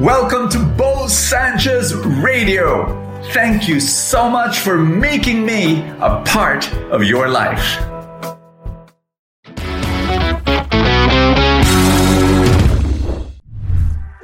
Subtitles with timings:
[0.00, 3.20] Welcome to Bo Sanchez Radio.
[3.34, 7.76] Thank you so much for making me a part of your life.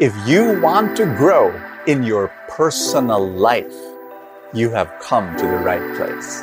[0.00, 1.52] If you want to grow
[1.86, 3.76] in your personal life,
[4.54, 6.42] you have come to the right place.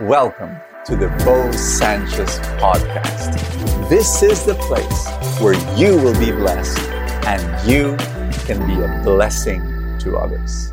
[0.00, 0.54] Welcome
[0.84, 3.88] to the Bo Sanchez Podcast.
[3.88, 5.08] This is the place
[5.40, 6.78] where you will be blessed
[7.26, 7.96] and you
[8.44, 9.60] can be a blessing
[10.00, 10.72] to others.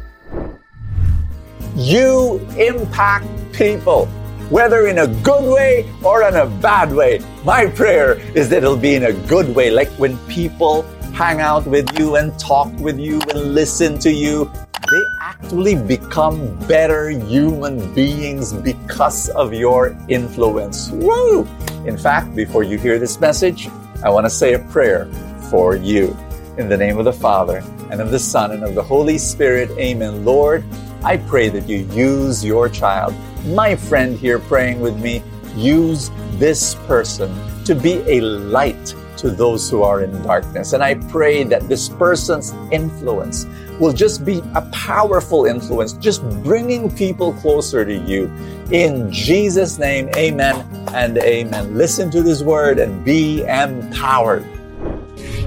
[1.75, 4.05] You impact people,
[4.49, 7.21] whether in a good way or in a bad way.
[7.43, 11.65] My prayer is that it'll be in a good way, like when people hang out
[11.67, 14.51] with you and talk with you and listen to you,
[14.91, 20.89] they actually become better human beings because of your influence.
[20.91, 21.47] Woo!
[21.85, 23.69] In fact, before you hear this message,
[24.03, 25.05] I want to say a prayer
[25.49, 26.15] for you.
[26.55, 29.71] In the name of the Father, and of the Son, and of the Holy Spirit,
[29.71, 30.23] amen.
[30.23, 30.63] Lord,
[31.03, 33.15] I pray that you use your child,
[33.47, 35.23] my friend here praying with me,
[35.55, 40.73] use this person to be a light to those who are in darkness.
[40.73, 43.47] And I pray that this person's influence
[43.79, 48.31] will just be a powerful influence, just bringing people closer to you.
[48.71, 50.55] In Jesus' name, amen
[50.93, 51.75] and amen.
[51.75, 54.45] Listen to this word and be empowered.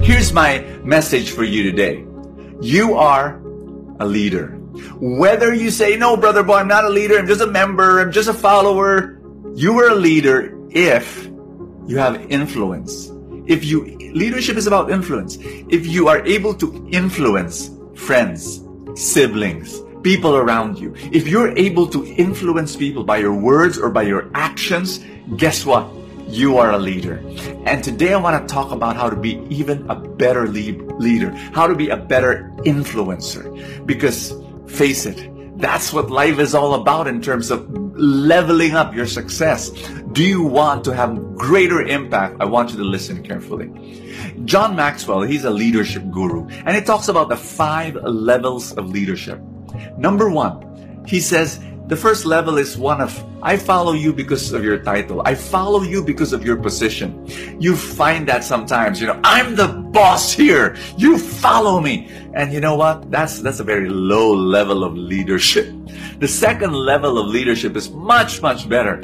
[0.07, 2.05] Here's my message for you today.
[2.61, 3.41] You are
[3.99, 4.55] a leader.
[5.01, 8.13] Whether you say, no, brother Bo, I'm not a leader, I'm just a member, I'm
[8.13, 9.19] just a follower,
[9.53, 11.25] you are a leader if
[11.87, 13.11] you have influence.
[13.47, 15.39] If you, leadership is about influence.
[15.41, 18.63] If you are able to influence friends,
[18.95, 24.03] siblings, people around you, if you're able to influence people by your words or by
[24.03, 25.03] your actions,
[25.35, 25.96] guess what?
[26.27, 27.17] You are a leader.
[27.65, 31.31] And today I want to talk about how to be even a better lead, leader,
[31.53, 33.85] how to be a better influencer.
[33.85, 34.33] Because
[34.67, 37.67] face it, that's what life is all about in terms of
[37.97, 39.71] leveling up your success.
[40.11, 42.37] Do you want to have greater impact?
[42.39, 43.71] I want you to listen carefully.
[44.45, 49.39] John Maxwell, he's a leadership guru, and he talks about the five levels of leadership.
[49.97, 54.61] Number one, he says the first level is one of, I follow you because of
[54.61, 55.21] your title.
[55.23, 57.25] I follow you because of your position.
[57.61, 60.75] You find that sometimes, you know, I'm the boss here.
[60.97, 62.09] You follow me.
[62.33, 63.09] And you know what?
[63.09, 65.73] That's, that's a very low level of leadership.
[66.19, 69.01] The second level of leadership is much, much better.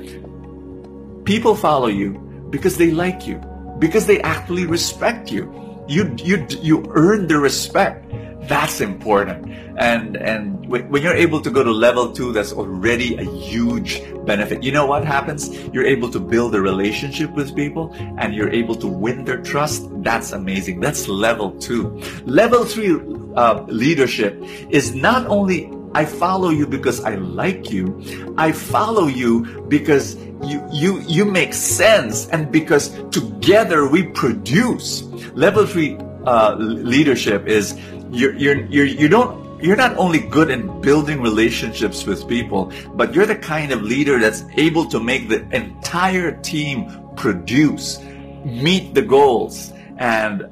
[1.23, 2.19] People follow you
[2.49, 3.41] because they like you,
[3.79, 5.47] because they actually respect you.
[5.87, 8.11] You, you, you earn the respect.
[8.47, 9.51] That's important.
[9.77, 14.63] And, and when you're able to go to level two, that's already a huge benefit.
[14.63, 15.49] You know what happens?
[15.73, 19.89] You're able to build a relationship with people and you're able to win their trust.
[20.03, 20.79] That's amazing.
[20.79, 22.01] That's level two.
[22.25, 22.99] Level three
[23.35, 24.37] uh, leadership
[24.69, 28.33] is not only I follow you because I like you.
[28.37, 35.03] I follow you because you you you make sense and because together we produce.
[35.35, 37.77] Level three uh, leadership is
[38.13, 43.13] you're, you're, you're, you don't you're not only good in building relationships with people, but
[43.15, 48.01] you're the kind of leader that's able to make the entire team produce,
[48.43, 50.43] meet the goals, and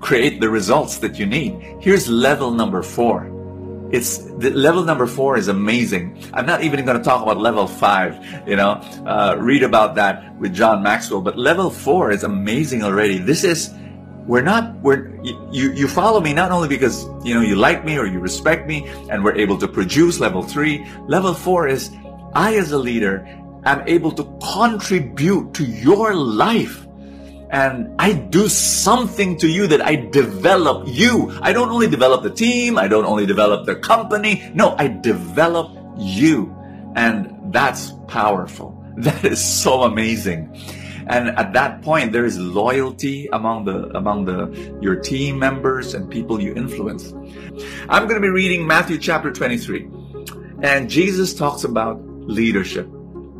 [0.00, 1.52] create the results that you need.
[1.80, 3.30] Here's level number four.
[3.92, 6.18] It's the level number four is amazing.
[6.32, 8.18] I'm not even going to talk about level five.
[8.48, 8.72] You know,
[9.06, 11.20] uh, read about that with John Maxwell.
[11.20, 13.18] But level four is amazing already.
[13.18, 13.70] This is
[14.26, 17.98] we're not we're you you follow me not only because you know you like me
[17.98, 21.90] or you respect me and we're able to produce level 3 level 4 is
[22.34, 23.26] i as a leader
[23.64, 24.24] am able to
[24.54, 26.86] contribute to your life.
[27.50, 31.36] And i do something to you that i develop you.
[31.42, 32.78] I don't only develop the team.
[32.78, 34.50] I don't only develop the company.
[34.54, 36.54] No i develop you.
[36.96, 38.78] And that's powerful.
[38.96, 40.52] That is so amazing
[41.08, 46.10] and at that point there is loyalty among the among the your team members and
[46.10, 47.12] people you influence.
[47.88, 49.88] I'm going to be reading matthew chapter 23
[50.62, 52.88] and jesus talks about leadership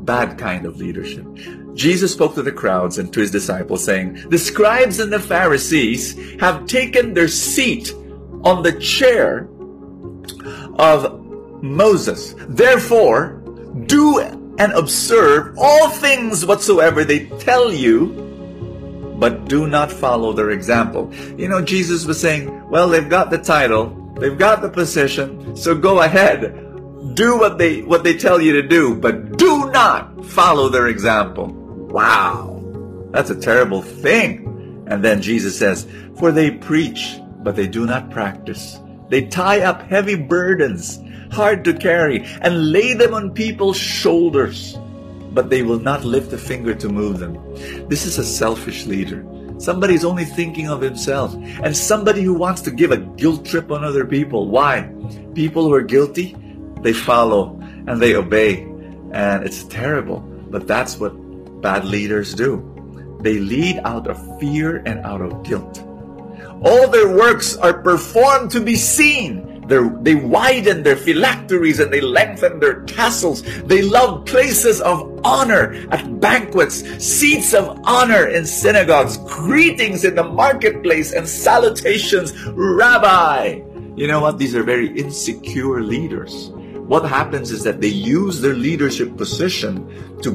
[0.04, 1.26] bad kind of leadership.
[1.74, 6.38] Jesus spoke to the crowds and to his disciples saying the scribes and the pharisees
[6.40, 7.94] have taken their seat
[8.42, 9.48] on the chair
[10.78, 11.24] of
[11.62, 12.34] moses.
[12.48, 13.42] Therefore
[13.86, 14.18] do
[14.58, 18.06] and observe all things whatsoever they tell you,
[19.18, 21.12] but do not follow their example.
[21.36, 25.74] You know, Jesus was saying, well, they've got the title, they've got the position, so
[25.74, 26.58] go ahead.
[27.14, 31.48] Do what they what they tell you to do, but do not follow their example.
[31.48, 32.60] Wow.
[33.10, 34.84] That's a terrible thing.
[34.86, 38.78] And then Jesus says, For they preach but they do not practice.
[39.12, 40.98] They tie up heavy burdens,
[41.30, 44.78] hard to carry, and lay them on people's shoulders,
[45.32, 47.36] but they will not lift a finger to move them.
[47.90, 49.22] This is a selfish leader.
[49.58, 53.70] Somebody is only thinking of himself, and somebody who wants to give a guilt trip
[53.70, 54.48] on other people.
[54.48, 54.90] Why?
[55.34, 56.34] People who are guilty,
[56.80, 58.62] they follow and they obey,
[59.12, 60.20] and it's terrible.
[60.48, 61.12] But that's what
[61.60, 62.64] bad leaders do.
[63.20, 65.84] They lead out of fear and out of guilt.
[66.64, 69.66] All their works are performed to be seen.
[69.66, 73.42] They're, they widen their phylacteries and they lengthen their tassels.
[73.62, 80.24] They love places of honor at banquets, seats of honor in synagogues, greetings in the
[80.24, 83.60] marketplace, and salutations, Rabbi.
[83.96, 84.38] You know what?
[84.38, 86.50] These are very insecure leaders.
[86.86, 90.32] What happens is that they use their leadership position to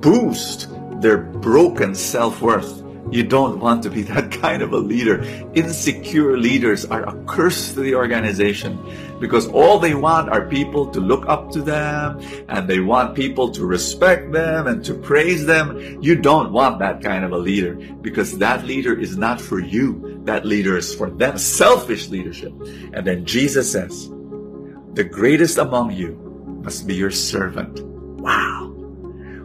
[0.00, 0.68] boost
[1.00, 2.83] their broken self worth.
[3.10, 5.22] You don't want to be that kind of a leader.
[5.54, 8.78] Insecure leaders are a curse to the organization
[9.20, 13.50] because all they want are people to look up to them and they want people
[13.52, 16.02] to respect them and to praise them.
[16.02, 20.20] You don't want that kind of a leader because that leader is not for you.
[20.24, 21.38] That leader is for them.
[21.38, 22.52] Selfish leadership.
[22.92, 24.10] And then Jesus says,
[24.94, 26.14] the greatest among you
[26.62, 27.80] must be your servant.
[28.20, 28.63] Wow.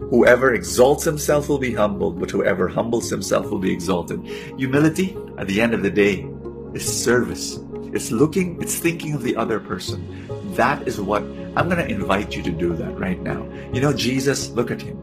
[0.10, 4.26] Whoever exalts himself will be humbled, but whoever humbles himself will be exalted.
[4.58, 6.28] Humility, at the end of the day,
[6.74, 7.60] is service.
[7.94, 10.28] It's looking, it's thinking of the other person.
[10.56, 11.22] That is what
[11.56, 13.48] I'm going to invite you to do that right now.
[13.74, 14.98] You know, Jesus, look at him.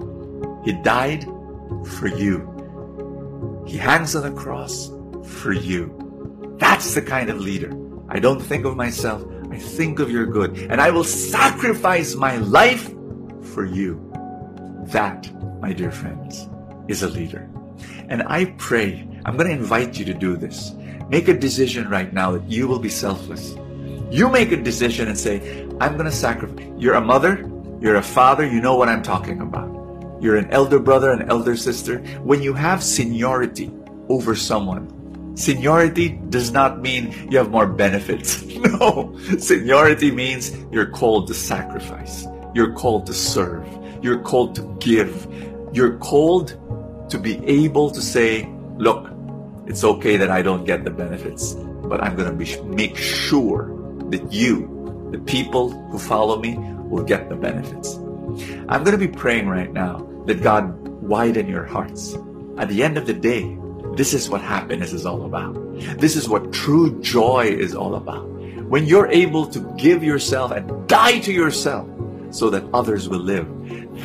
[0.65, 1.25] He died
[1.85, 2.53] for you.
[3.67, 4.91] He hangs on the cross
[5.25, 5.93] for you.
[6.59, 7.73] That's the kind of leader.
[8.09, 9.25] I don't think of myself.
[9.51, 10.57] I think of your good.
[10.71, 12.93] And I will sacrifice my life
[13.43, 14.06] for you.
[14.87, 15.31] That,
[15.61, 16.49] my dear friends,
[16.89, 17.49] is a leader.
[18.09, 20.73] And I pray, I'm going to invite you to do this.
[21.09, 23.57] Make a decision right now that you will be selfless.
[24.11, 26.67] You make a decision and say, I'm going to sacrifice.
[26.79, 27.51] You're a mother,
[27.81, 29.69] you're a father, you know what I'm talking about.
[30.21, 31.99] You're an elder brother, an elder sister.
[32.23, 33.73] When you have seniority
[34.09, 34.93] over someone,
[35.37, 38.43] Seniority does not mean you have more benefits.
[38.57, 39.17] No.
[39.39, 42.27] Seniority means you're called to sacrifice.
[42.55, 43.67] You're called to serve.
[44.03, 45.27] You're called to give.
[45.73, 46.57] You're called
[47.11, 49.11] to be able to say, look,
[49.67, 53.73] it's okay that I don't get the benefits, but I'm going to make sure
[54.11, 57.97] that you, the people who follow me, will get the benefits.
[58.69, 62.17] I'm going to be praying right now that God widen your hearts.
[62.59, 63.57] At the end of the day,
[63.95, 65.55] this is what happiness is all about.
[65.99, 68.27] This is what true joy is all about.
[68.69, 71.89] When you're able to give yourself and die to yourself
[72.31, 73.47] so that others will live.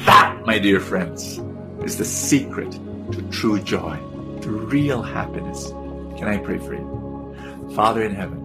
[0.05, 1.39] That, my dear friends,
[1.83, 2.71] is the secret
[3.11, 3.97] to true joy,
[4.41, 5.69] to real happiness.
[6.17, 7.71] Can I pray for you?
[7.75, 8.39] Father in heaven,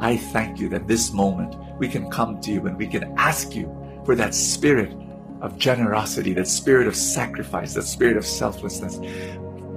[0.00, 3.54] I thank you that this moment we can come to you and we can ask
[3.54, 3.66] you
[4.06, 4.94] for that spirit
[5.42, 8.98] of generosity, that spirit of sacrifice, that spirit of selflessness.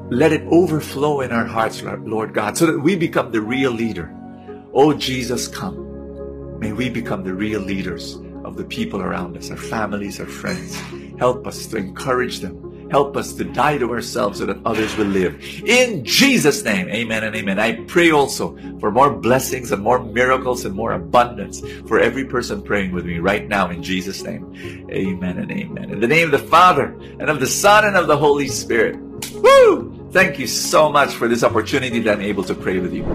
[0.09, 4.15] Let it overflow in our hearts, Lord God, so that we become the real leader.
[4.73, 6.59] Oh, Jesus, come.
[6.59, 10.75] May we become the real leaders of the people around us, our families, our friends.
[11.17, 12.89] Help us to encourage them.
[12.91, 15.41] Help us to die to ourselves so that others will live.
[15.65, 17.57] In Jesus' name, amen and amen.
[17.57, 22.61] I pray also for more blessings and more miracles and more abundance for every person
[22.61, 24.43] praying with me right now in Jesus' name.
[24.91, 25.89] Amen and amen.
[25.89, 28.97] In the name of the Father and of the Son and of the Holy Spirit.
[29.35, 30.09] Woo!
[30.11, 33.05] Thank you so much for this opportunity that I'm able to pray with you.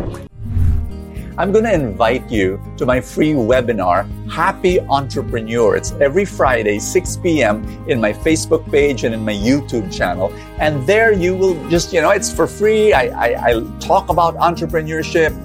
[1.39, 5.77] I'm going to invite you to my free webinar, Happy Entrepreneur.
[5.77, 7.63] It's every Friday, 6 p.m.
[7.87, 10.33] in my Facebook page and in my YouTube channel.
[10.59, 12.95] And there you will just, you know, it's for free.
[12.95, 15.37] I, I, I talk about entrepreneurship.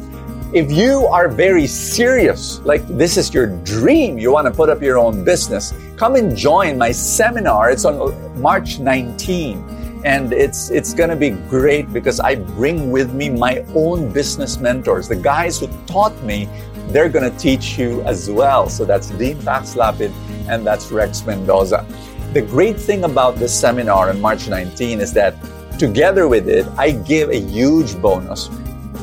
[0.56, 4.82] If you are very serious, like this is your dream, you want to put up
[4.82, 7.70] your own business, come and join my seminar.
[7.70, 13.14] It's on March 19 and it's it's going to be great because I bring with
[13.14, 16.50] me my own business mentors, the guys who taught me.
[16.88, 18.68] They're going to teach you as well.
[18.68, 20.12] So that's Dean Lapid
[20.50, 21.86] and that's Rex Mendoza.
[22.34, 25.36] The great thing about this seminar on March 19 is that
[25.80, 28.50] together with it, I give a huge bonus.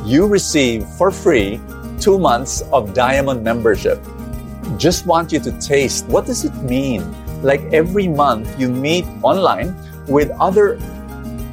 [0.04, 1.60] You receive for free
[1.98, 4.04] two months of Diamond membership.
[4.76, 7.02] Just want you to taste what does it mean?
[7.42, 9.74] Like every month you meet online
[10.08, 10.78] with other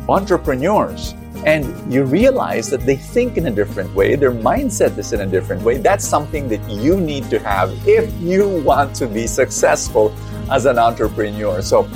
[0.07, 1.13] entrepreneurs
[1.45, 5.27] and you realize that they think in a different way, their mindset is in a
[5.27, 5.77] different way.
[5.77, 10.15] That's something that you need to have if you want to be successful
[10.49, 11.61] as an entrepreneur.
[11.61, 11.87] So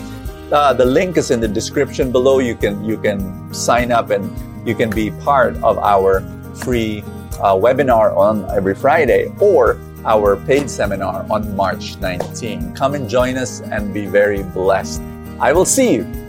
[0.52, 2.40] uh, the link is in the description below.
[2.40, 4.30] You can you can sign up and
[4.68, 6.22] you can be part of our
[6.56, 7.02] free
[7.42, 12.76] uh, webinar on every Friday or our paid seminar on March 19.
[12.76, 15.02] Come and join us and be very blessed.
[15.40, 16.29] I will see you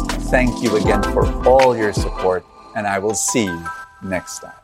[0.31, 3.65] Thank you again for all your support, and I will see you
[4.01, 4.60] next time.